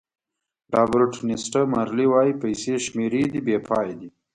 رابرټ 0.75 1.13
نیسټه 1.27 1.61
مارلې 1.73 2.05
وایي 2.09 2.33
پیسې 2.43 2.73
شمېرې 2.85 3.23
دي 3.31 3.39
بې 3.45 3.57
پایه 3.67 3.93
دي. 3.99 4.09